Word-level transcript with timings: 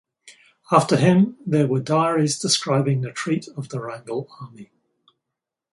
After 0.71 0.95
him 0.97 1.37
there 1.45 1.67
were 1.67 1.79
diaries 1.79 2.39
describing 2.39 3.01
the 3.01 3.09
retreat 3.09 3.47
of 3.55 3.69
the 3.69 3.79
Wrangel 3.79 4.27
army. 4.41 4.71